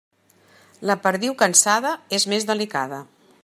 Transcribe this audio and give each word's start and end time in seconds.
La 0.91 0.95
perdiu 1.03 1.37
cansada 1.43 1.91
és 2.19 2.29
més 2.33 2.49
delicada. 2.53 3.03